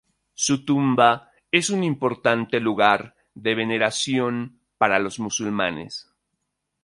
[0.33, 6.09] Su tumba es un importante lugar de veneración para los musulmanes.